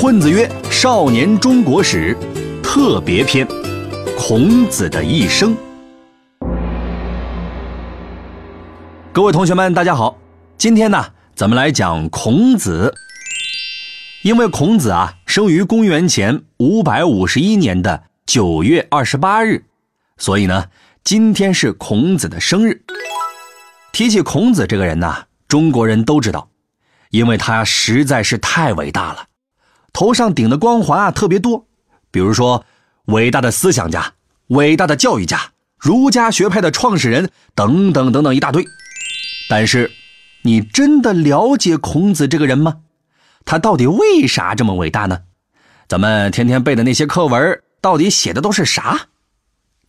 [0.00, 2.16] 混子曰：“少年中国史
[2.62, 3.46] 特别篇，
[4.16, 5.54] 孔子的一生。”
[9.12, 10.16] 各位同学们，大家好，
[10.56, 11.04] 今天呢，
[11.36, 12.94] 咱们来讲孔子。
[14.22, 19.64] 因为孔子啊，生于公元前五百五十一年的九月二十八日，
[20.16, 20.64] 所以呢，
[21.04, 22.80] 今天是孔子的生日。
[23.92, 25.14] 提起孔子这个人呢，
[25.46, 26.48] 中国人都知道，
[27.10, 29.26] 因为他实在是太伟大了。
[29.92, 31.66] 头上顶的光环啊特别多，
[32.10, 32.64] 比如说
[33.06, 34.14] 伟大的思想家、
[34.48, 38.66] 伟大的教育家、儒家学派的创始人等等等等一大堆。
[39.48, 39.90] 但是，
[40.42, 42.78] 你真的了解孔子这个人吗？
[43.44, 45.22] 他到底为啥这么伟大呢？
[45.88, 49.08] 咱们天天背的那些课文到底写的都是啥？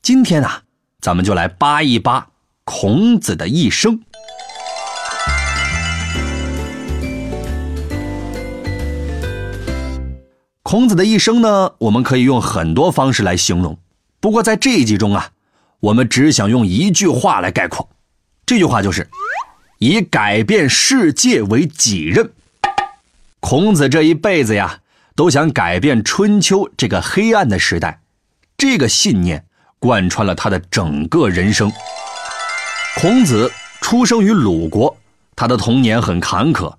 [0.02, 0.64] 今天啊，
[1.00, 2.30] 咱们就来扒一扒
[2.64, 4.02] 孔子的一生。
[10.72, 13.78] 孔子的一生呢，我们可以用很多方式来形容。
[14.22, 15.32] 不过在这一集中啊，
[15.82, 17.90] 我们只想用一句话来概括。
[18.46, 19.10] 这句话就是：
[19.80, 22.32] 以改变世界为己任。
[23.42, 24.80] 孔子这一辈子呀，
[25.14, 28.00] 都想改变春秋这个黑暗的时代，
[28.58, 29.44] 这个信念
[29.78, 31.70] 贯穿了他的整个人生。
[32.96, 34.96] 孔子出生于鲁国，
[35.36, 36.76] 他的童年很坎坷，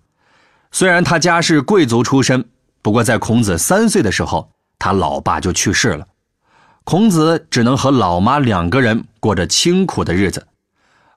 [0.71, 2.47] 虽然他家是贵族出身。
[2.83, 6.08] 不过，在孔子三岁的时候，他老爸就去世了，
[6.83, 10.48] 孔子只能和老妈两个人过着清苦的日子。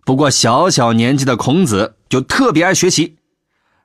[0.06, 3.18] 不过，小小年纪的孔子就特别爱学习，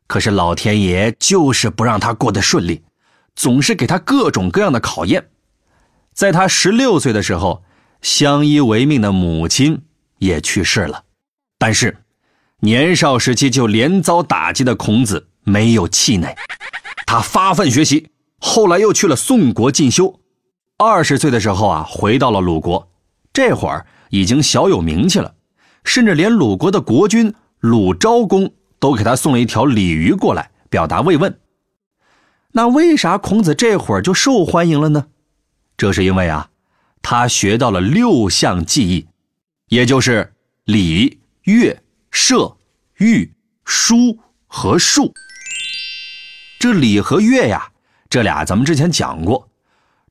[0.06, 2.82] 可是老天爷就是不让他过得顺利，
[3.34, 5.30] 总是给他各种各样的考验。
[6.12, 7.64] 在他十六岁的时候，
[8.02, 9.80] 相依为命的母亲
[10.18, 11.04] 也去世了，
[11.56, 11.96] 但是
[12.58, 16.36] 年少时期就连遭打击的孔子没有气馁。
[17.12, 20.20] 他发奋学习，后来又去了宋国进修。
[20.76, 22.88] 二十岁的时候啊，回到了鲁国，
[23.32, 25.34] 这会儿已经小有名气了，
[25.82, 31.36] 甚至连鲁国的国君鲁昭公都给他送了一条鲤鱼过来，表达慰问。
[32.52, 35.08] 那为啥孔子这会儿就受欢迎了呢？
[35.76, 36.50] 这是因为啊，
[37.02, 39.08] 他学到了六项技艺，
[39.66, 40.32] 也就是
[40.62, 41.76] 礼、乐、
[42.12, 42.56] 射、
[42.98, 43.32] 御、
[43.64, 44.16] 书
[44.46, 45.12] 和术。
[46.60, 47.70] 这礼和乐呀，
[48.10, 49.48] 这俩咱们之前讲过。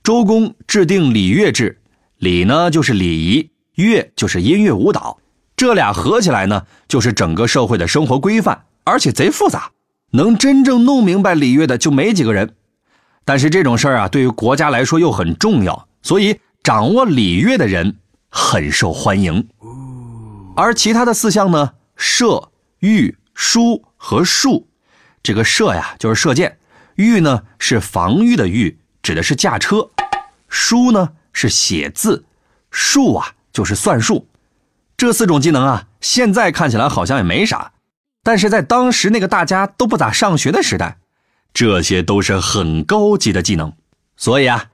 [0.02, 1.80] 周公制定礼乐制，
[2.18, 5.20] 礼呢就是礼仪，乐就是音乐舞蹈，
[5.56, 9.70] 这俩合起来呢就是整个社会的生活规范，而且贼复杂，
[10.14, 12.56] 能真正弄明白礼乐的就没几个人。
[13.24, 19.48] 但是这种事儿啊，对于国家来说又很重要，所以掌握礼乐的人很受欢迎。
[20.56, 22.50] 而其他的四项呢，射、
[22.80, 24.66] 御、书和术。
[25.22, 26.52] 这个射呀，就是射箭；
[26.96, 29.90] 御呢是防御的御，指的是驾车；
[30.48, 32.24] 书呢是写字；
[32.72, 34.28] 术啊就是算术。
[34.96, 37.74] 这四种技能啊，现在看起来好像也没啥，
[38.24, 40.98] 但是在当时那个大家都不咋上学的时代，
[41.54, 43.74] 这些都是很高级的技能。
[44.16, 44.68] 所以啊，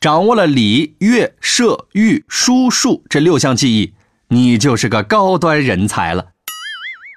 [0.00, 3.94] 掌握了礼、乐、射、御、书、术这六项技艺，
[4.28, 6.30] 你就是个高端人才了。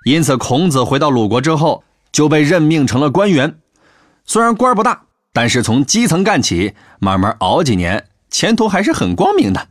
[0.05, 1.83] 因此，孔子回到鲁国之后。
[2.15, 3.59] 就被任命成了官员，
[4.23, 5.01] 虽然官不大，
[5.33, 9.67] 但是从基层干起，慢慢熬几年，前途还是很光明的。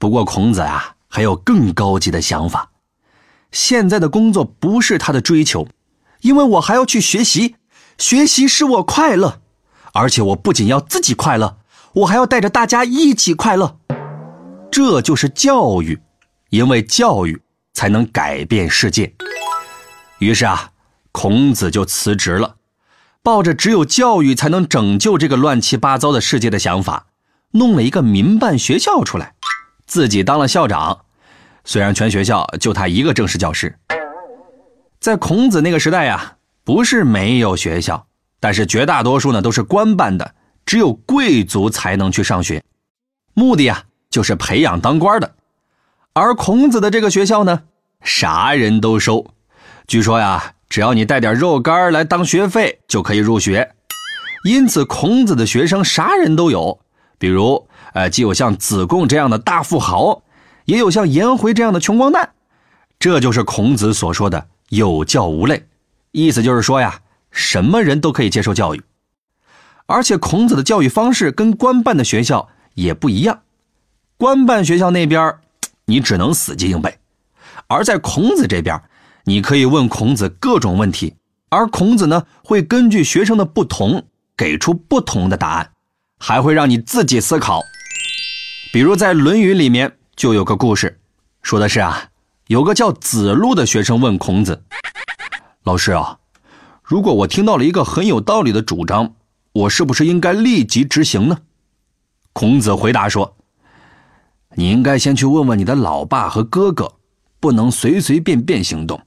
[0.00, 2.72] 不过孔子啊，还有更高级的想法。
[3.52, 5.68] 现在的工作不是他的追求，
[6.22, 7.54] 因为我还要去学习，
[7.98, 9.40] 学习使我快乐，
[9.92, 11.58] 而且我不仅要自己快乐，
[11.92, 13.78] 我还要带着大家一起快乐。
[14.72, 16.00] 这就是教育，
[16.50, 17.40] 因为教育
[17.74, 19.14] 才能改变世界。
[20.18, 20.72] 于是啊。
[21.20, 22.54] 孔子就辞职了，
[23.24, 27.06] 抱着只有教育才能拯救这个乱七八糟的世界的想法，
[27.50, 29.34] 弄了一个民办学校出来，
[29.84, 31.00] 自己当了校长。
[31.64, 33.76] 虽然全学校就他一个正式教师，
[35.00, 38.06] 在孔子那个时代呀，不是没有学校，
[38.38, 42.62] 但是绝大多数呢都是官办的，只有贵族才能去上学，
[43.34, 45.34] 目的啊就是培养当官的。
[46.12, 47.64] 而孔子的这个学校呢，
[48.04, 49.26] 啥人都收，
[49.88, 50.54] 据说呀。
[50.78, 53.72] 只要你带点肉干来当学费，就可以入学。
[54.44, 56.78] 因此，孔子的学生啥人都有，
[57.18, 60.22] 比如，呃，既有像子贡这样的大富豪，
[60.66, 62.30] 也有像颜回这样的穷光蛋。
[63.00, 65.66] 这就是孔子所说的“有教无类”，
[66.12, 67.00] 意思就是说呀，
[67.32, 68.82] 什么人都可以接受教育。
[69.86, 73.40] 而且，孔子的教育方式跟官办的学校也不一样。
[74.16, 75.34] 官办学校那边，
[75.86, 76.92] 你只能死记硬背；
[77.66, 78.80] 而在孔子这边，
[79.28, 81.14] 你可以问孔子各种问题，
[81.50, 84.02] 而孔子呢会根据学生的不同
[84.34, 85.70] 给出不同的答案，
[86.18, 87.62] 还会让你自己思考。
[88.72, 90.98] 比如在《论语》里面就有个故事，
[91.42, 92.08] 说的是啊，
[92.46, 94.64] 有个叫子路的学生问孔子
[95.64, 96.18] ：“老师啊，
[96.82, 99.12] 如果我听到了一个很有道理的主张，
[99.52, 101.36] 我是不是应该立即执行呢？”
[102.32, 103.36] 孔子回答说
[104.56, 106.94] ：“你应该先去问问你的老爸和哥哥，
[107.38, 108.98] 不能随随便便行动。”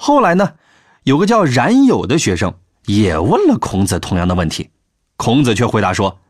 [0.00, 0.54] 后来呢，
[1.02, 2.54] 有个叫冉有的学生
[2.86, 4.70] 也问了孔子同样的问题，
[5.16, 6.20] 孔子却回答说：“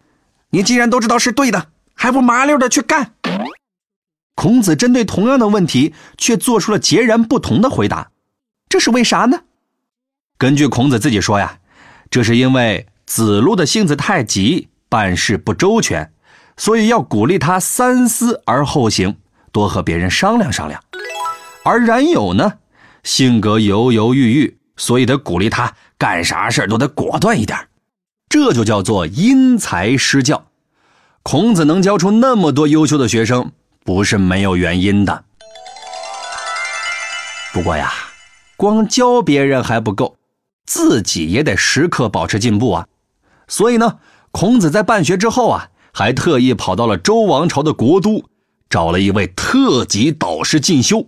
[0.50, 1.69] 你既然都知道是对的。”
[2.00, 3.15] 还不麻溜的去干？
[4.37, 8.12] 孔子针对同样的问题，却做出了截然不同的回答，
[8.69, 9.41] 这是为啥呢？
[10.38, 11.59] 根据孔子自己说呀，
[12.09, 16.12] 这是因为子路的性子太急，办事不周全，
[16.56, 19.17] 所以要鼓励他三思而后行，
[19.50, 20.81] 多和别人商量商量。
[21.65, 22.59] 而冉有呢，
[23.08, 27.58] 性格犹犹豫豫，所以得鼓励他干啥事都得果断一点，
[28.28, 30.44] 这就叫做因材施教。
[31.22, 33.50] 孔子能教出那么多优秀的学生，
[33.82, 35.25] 不是没有原因的。
[37.55, 37.90] 不过呀，
[38.58, 40.19] 光教别人还不够，
[40.66, 42.87] 自己也得时刻保持进步啊。
[43.49, 44.00] 所以呢，
[44.32, 48.22] 孔子在办学之后啊，还特意跑到了周王朝的国都，
[48.69, 51.06] 找了一位特级导师进修。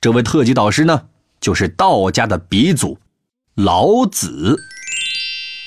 [0.00, 1.06] 这位特级导师呢，
[1.40, 2.98] 就是道家的鼻祖
[3.56, 4.56] 老子。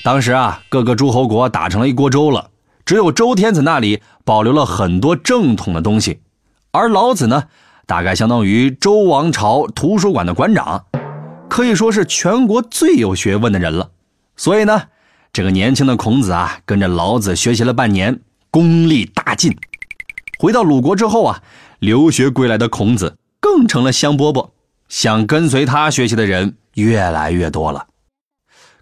[0.02, 2.48] 当时啊，各个诸侯国打成了一锅粥了。
[2.86, 6.20] 只有周天子那里保留了很多正统的东西，
[6.70, 7.44] 而老子呢，
[7.86, 10.86] 大概相当于周王朝图书馆的馆长，
[11.50, 13.90] 可以说是全国最有学问的人了。
[14.34, 14.84] 所以呢，
[15.30, 18.18] 这个年轻的孔子啊，跟着老子学习了半年，
[18.50, 19.54] 功力大进。
[20.38, 21.42] 回到鲁国之后啊，
[21.80, 24.48] 留学归来的孔子更成了香饽饽，
[24.88, 27.88] 想跟随他学习的人越来越多了。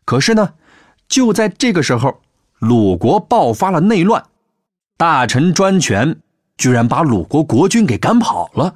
[0.05, 0.51] 可是呢，
[1.09, 2.21] 就在这个时候。
[2.61, 4.23] 鲁国爆发了内乱，
[4.99, 6.21] 大臣专权
[6.59, 8.75] 居然把鲁国国君给赶跑了。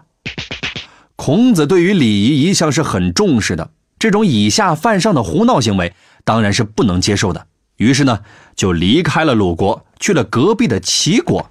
[1.17, 5.93] 孔子对于礼仪一向是很重视的，这种以下犯上的胡闹行为
[6.25, 7.47] 当然是不能接受的。
[7.77, 8.21] 于是呢，
[8.57, 11.47] 就离开了鲁国，去了隔壁的齐国。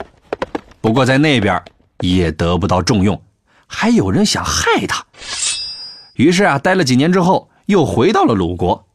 [0.82, 1.62] 不过在那边
[2.00, 3.22] 也得不到重用，
[3.74, 5.06] 还有人想害他。
[6.16, 8.88] 于是啊，待了几年之后，又回到了鲁国。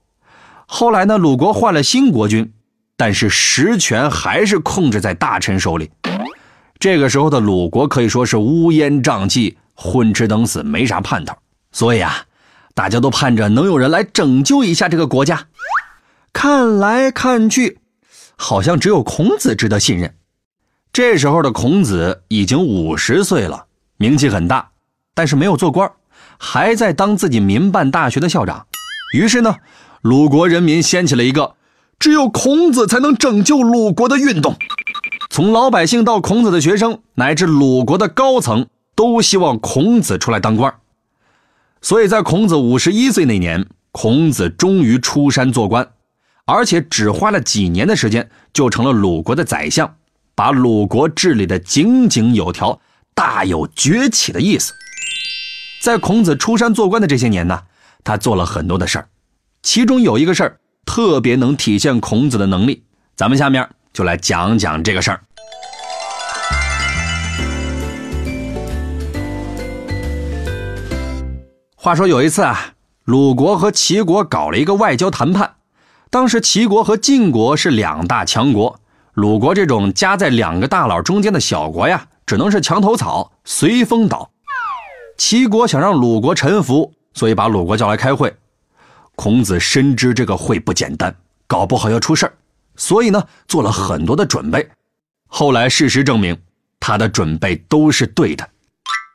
[0.67, 2.53] 后来呢，鲁国换了新国君。
[3.01, 5.89] 但是实权还是控制在大臣手里。
[6.81, 11.33] 这个时候的鲁国可以说是乌烟瘴气、混吃等死，没啥盼头。
[11.71, 12.25] 所以啊，
[12.75, 15.47] 大家都盼着能有人来拯救一下这个国家。
[16.33, 17.79] 看来看去，
[18.35, 20.13] 好像只有孔子值得信任。
[20.93, 23.67] 这时候的孔子已经五十岁了，
[23.99, 24.71] 名气很大，
[25.13, 25.91] 但是没有做官，
[26.39, 28.67] 还在当自己民办大学的校长。
[29.13, 29.57] 于是呢，
[30.01, 31.57] 鲁国人民掀起了一个。
[31.99, 34.57] 只有孔子才能拯救鲁国的运动，
[35.31, 40.73] 从老百姓到孔子的学生，乃至鲁国的高层，都希望孔子出来当官。
[41.83, 45.89] 所以在孔子五十一岁那年，孔子终于出山做官，
[46.45, 49.97] 而且只花了几年的时间，就成了鲁国的宰相，
[50.37, 52.81] 把鲁国治理的井井有条，
[53.19, 54.73] 大有崛起的意思。
[55.83, 57.63] 在孔子出山做官的这些年呢，
[58.05, 59.09] 他做了很多的事儿，
[59.61, 60.61] 其中有一个事儿。
[60.87, 62.85] 特别能体现孔子的能力，
[63.17, 65.21] 咱们下面就来讲讲这个事儿。
[71.75, 75.57] 话说有一次啊，鲁国和齐国搞了一个外交谈判，
[76.09, 78.81] 当时齐国和晋国是两大强国，
[79.13, 84.31] 鲁国这种夹在两个大佬中间的小国呀，只能是墙头草，随风倒。
[85.17, 88.37] 齐国想让鲁国臣服，所以把鲁国叫来开会。
[89.17, 91.17] 孔子深知这个会不简单，
[91.47, 92.33] 搞不好要出事儿，
[92.77, 94.69] 所以呢做了很多的准备。
[95.27, 96.39] 后来事实证明，
[96.79, 98.47] 他的准备都是对的。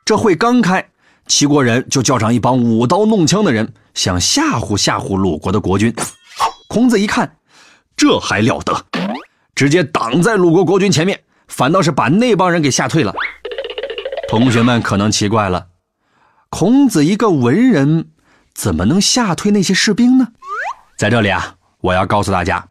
[0.04, 0.84] 这会刚开，
[1.28, 5.94] 齐国人就叫上一帮舞刀弄枪的人，想吓唬吓唬鲁国的国君。
[6.66, 7.36] 孔子一看，
[7.96, 8.74] 这还了得，
[9.54, 13.14] 直接挡在鲁国国君前面，反倒是把那帮人给吓退了。
[14.28, 15.68] 同学们可能奇怪了，
[16.48, 18.10] 孔子一个文人。
[18.54, 20.28] 怎么能吓退那些士兵呢？
[20.96, 22.68] 在这里啊，我要告诉大家，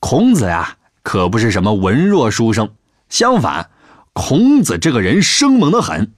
[0.00, 2.68] 孔子呀可不是什么文弱书生，
[3.08, 3.70] 相反，
[4.12, 6.14] 孔子这个人生猛的很。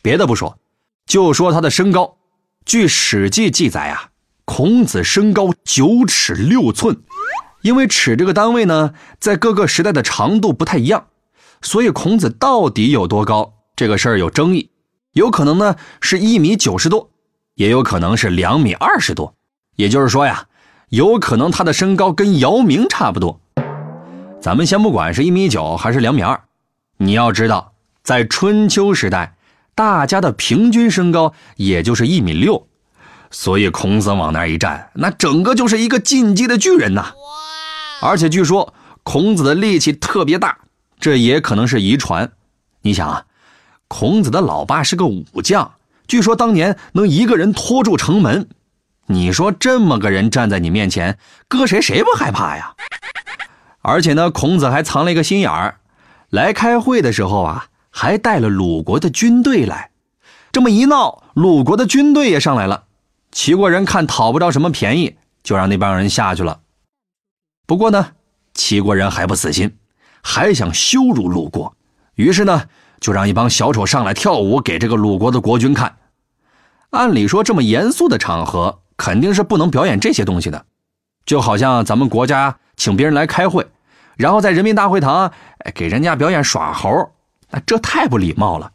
[0.00, 0.58] 别的不说，
[1.06, 2.18] 就说他的身高，
[2.64, 4.10] 据《史记》记载啊，
[4.44, 7.02] 孔子身高九尺六寸。
[7.62, 11.08] 因为尺这个单位呢，在各个时代的长度不太一样，
[11.62, 14.70] 所以孔子到底有多高这个事儿有争议，
[15.12, 17.08] 有可能呢是一米九十多。
[17.54, 19.34] 也有可能是两米二十多，
[19.76, 20.46] 也就是说呀，
[20.88, 23.38] 有可能他的身高跟姚明差不多。
[24.40, 26.44] 咱们先不管是一米九还是两米二，
[26.96, 29.36] 你要知道，在春秋时代，
[29.74, 32.66] 大家的平均身高也就是一米六，
[33.30, 37.12] 所以孔子往那一站，那整个就是一个进击的巨人呐。
[38.00, 40.56] 而且据说孔子的力气特别大，
[41.02, 42.30] 这也可能是遗传。
[42.82, 43.26] 你想啊，
[43.88, 45.74] 孔子的老爸是个武将，
[46.06, 48.48] 据说当年能一个人拖住城门。
[49.06, 51.18] 你说这么个人站在你面前，
[51.48, 52.76] 搁谁谁不害怕呀？
[53.80, 55.80] 而且呢，孔子还藏了一个心眼儿，
[56.30, 59.90] 来开会的时候啊，还带了鲁国的军队来。
[60.52, 62.84] 这么一闹，鲁国的军队也上来了。
[63.32, 66.60] 齐国人看讨不着什么便宜，就让那帮人下去了。
[67.66, 68.12] 不过呢，
[68.54, 69.76] 齐国人还不死心，
[70.22, 71.74] 还想羞辱鲁国，
[72.14, 72.64] 于是呢，
[73.00, 75.96] 就让一帮小丑上来跳舞给这个鲁国的国君看。
[76.90, 80.64] 按理说，这么严肃的场合，肯定是不能表演这些东西的，
[81.26, 82.58] 就好像咱们国家。
[82.74, 83.66] 请别人来开会，
[84.16, 85.30] 然后在人民大会堂
[85.74, 87.12] 给人家表演耍猴，
[87.50, 88.72] 那这太不礼貌了。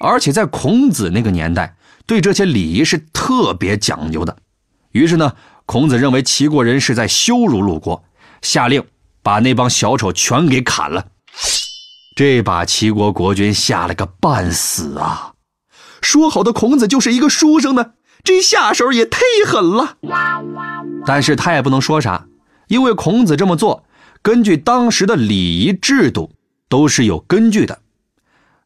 [0.00, 1.76] 而且在孔子那个年代，
[2.06, 4.36] 对这些礼仪是特别讲究的。
[4.92, 5.34] 于是呢，
[5.66, 8.02] 孔子认为齐国人是在羞辱鲁国，
[8.40, 8.82] 下令
[9.22, 11.06] 把那帮小丑全给砍了。
[12.14, 15.32] 这把齐国国君吓了个半死啊！
[16.02, 19.96] 说好的孔子就是一个书生呢，这下手也忒狠了。
[21.06, 22.26] 但是他也不能说啥。
[22.68, 23.84] 因为孔子这么做，
[24.22, 26.32] 根据当时的礼仪制度
[26.68, 27.80] 都是有根据的，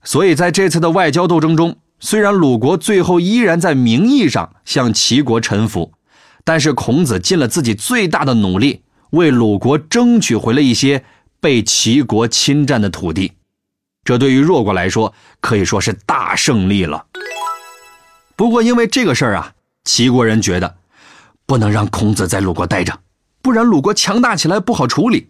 [0.05, 5.93] 所以在这次的外交斗争中，虽然鲁国最后依然在名义上向齐国臣服，
[6.45, 8.83] 但是孔子尽了自己最大的努力，
[9.17, 11.05] 为鲁国争取回了一些
[11.41, 13.33] 被齐国侵占的土地，
[14.05, 17.07] 这对于弱国来说可以说是大胜利了。
[18.37, 19.53] 不过因为这个事儿啊，
[19.85, 20.77] 齐国人觉得
[21.47, 23.01] 不能让孔子在鲁国待着。
[23.43, 25.29] 不然鲁国强大起来不好处理，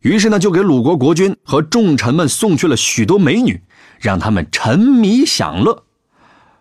[0.00, 3.62] 于是呢，就给鲁国国君和重臣们送去了许多美女，
[4.00, 5.84] 让他们沉迷享乐。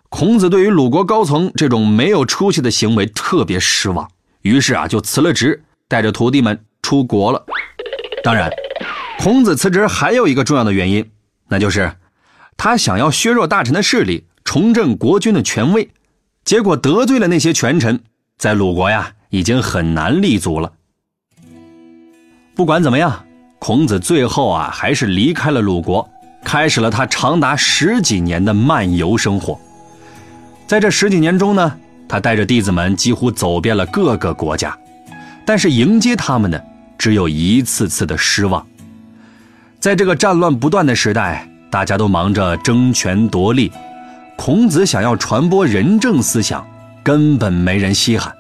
[0.10, 4.10] 孔子对于鲁国高层这种没有出息的行为特别失望，
[4.44, 7.46] 于是啊，就辞了职，带着徒弟们出国了。
[8.24, 8.52] 当然，
[9.20, 11.10] 孔子辞职还有一个重要的原因，
[11.48, 11.92] 那就是
[12.58, 15.90] 他想要削弱大臣的势力，重振国君的权威，
[16.44, 18.04] 结果得罪了那些权臣，
[18.38, 19.12] 在鲁国呀。
[19.30, 20.72] 已经很难立足了。
[22.56, 23.26] 不管怎么样，
[23.60, 26.10] 孔子最后啊还是离开了鲁国，
[26.42, 29.60] 开始了他长达十几年的漫游生活。
[30.68, 31.78] 在这十几年中呢，
[32.08, 34.78] 他带着弟子们几乎走遍了各个国家，
[35.46, 36.62] 但是迎接他们的
[36.98, 38.66] 只有一次次的失望。
[39.80, 43.72] 在这个战乱不断的时代，大家都忙着争权夺利，
[44.36, 46.66] 孔子想要传播仁政思想，
[47.04, 48.34] 根本没人稀罕。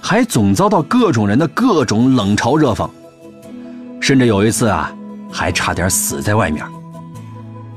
[0.00, 2.88] 还总遭到各种人的各种冷嘲热讽，
[4.00, 4.94] 甚至有一次啊，
[5.32, 6.64] 还差点死在外面。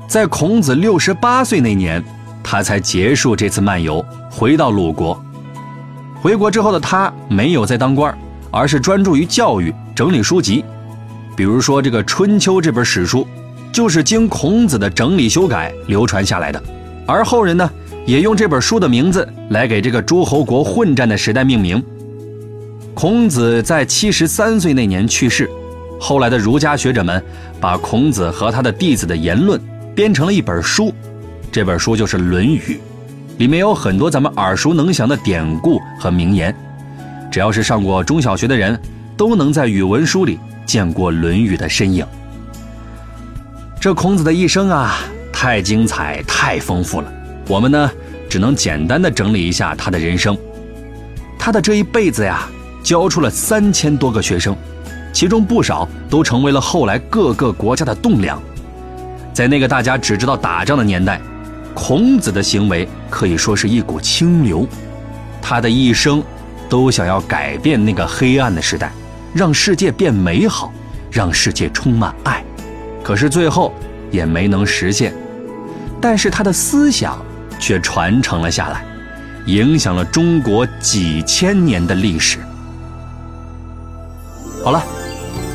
[0.06, 2.02] 在孔子六十八岁那年，
[2.42, 5.20] 他才结束这次漫游，回到鲁国。
[6.22, 8.16] 回国之后的他没有再当官，
[8.50, 10.64] 而是专注于教育，整理书籍。
[11.36, 13.26] 比如说这个《春秋》这本史书，
[13.72, 16.62] 就是经孔子的整理修改流传下来的。
[17.06, 17.70] 而后人呢，
[18.04, 21.82] 也用这本书的名字来给这个诸侯国混战的时代命名。
[22.92, 25.48] 孔子在七十三岁那年去世，
[25.98, 27.22] 后来的儒家学者们
[27.60, 29.58] 把孔子和他的弟子的言论
[29.94, 30.92] 编成了一本书，
[31.50, 32.60] 这本书就是《论语》，
[33.38, 36.54] 里面有很多咱们耳熟能详的典故和名言，
[37.30, 38.80] 只要是上过中小学的人，
[39.16, 42.04] 都能在语文书里见过《论语》的身影。
[43.80, 44.98] 这孔子的一生啊，
[45.32, 47.12] 太精彩，太丰富了，
[47.48, 47.90] 我们呢，
[48.28, 50.36] 只能简单的整理一下他的人生，
[51.38, 52.48] 他的这一辈子呀。
[52.82, 54.56] 教出了三千多个学生，
[55.12, 58.42] 其中不少都成为了后来各个国家的栋梁。
[59.34, 61.20] 在那个大家只知道打仗的年代，
[61.74, 64.66] 孔子的行为可以说是一股清流。
[65.42, 66.22] 他的一生
[66.70, 68.92] 都想要改变那个黑暗的时代，
[69.34, 70.72] 让世界变美好，
[71.10, 72.42] 让世界充满爱。
[73.02, 73.74] 可是最后
[74.10, 75.12] 也没能实现。
[76.00, 77.18] 但是他的思想
[77.58, 78.82] 却传承了下来，
[79.46, 82.38] 影响了中国几千年的历史。
[84.64, 84.82] 好了，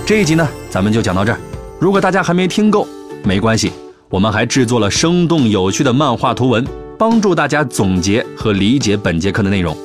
[0.06, 1.40] 这一集呢，咱们就讲到这儿。
[1.80, 2.88] 如果大家还没听够，
[3.24, 3.72] 没关系，
[4.10, 6.66] 我们还制作了生动有趣的漫画图文，
[7.00, 9.76] 帮助大家总结和理解本节课的内容，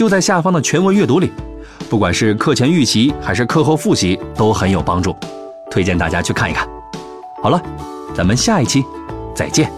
[0.00, 1.30] 就在下方的全文阅读里。
[1.90, 5.14] 不管是课前预习还是课后复习，都很有帮助，
[5.70, 6.66] 推荐大家去看一看。
[7.42, 7.60] 好了，
[8.14, 8.82] 咱们下一期
[9.34, 9.70] 再见。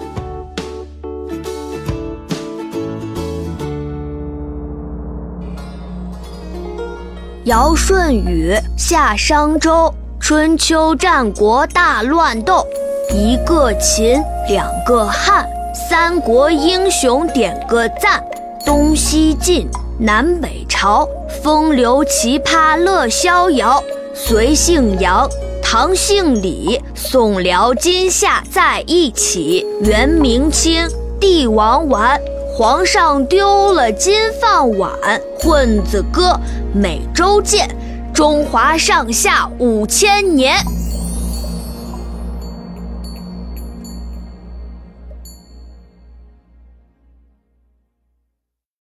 [7.46, 12.64] 尧舜禹夏商周，春秋战国大乱斗，
[13.12, 18.24] 一个秦，两个汉，三国英雄点个赞，
[18.64, 19.68] 东西晋，
[20.04, 23.80] 南北朝，风流奇葩乐逍遥，
[24.12, 25.30] 隋姓杨，
[25.62, 30.88] 唐姓李，宋辽金夏在一起，元明清，
[31.20, 32.20] 帝王丸。
[32.52, 34.90] 皇上丢了金饭碗，
[35.38, 36.36] 混子哥
[36.74, 37.68] 每周见，
[38.12, 40.56] 中华上下五千年。